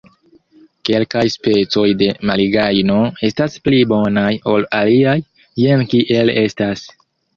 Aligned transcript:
Kelkaj 0.87 1.21
specoj 1.33 1.83
de 1.99 2.07
malgajno 2.29 2.97
estas 3.29 3.59
pli 3.69 3.83
bonaj 3.93 4.33
ol 4.55 4.67
aliaj, 4.81 5.17
jen 5.67 5.89
kiel 5.93 6.33
estas. 6.49 6.89